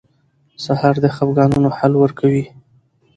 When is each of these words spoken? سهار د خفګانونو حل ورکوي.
سهار 0.63 0.95
د 1.03 1.05
خفګانونو 1.15 1.69
حل 1.77 1.93
ورکوي. 2.03 2.45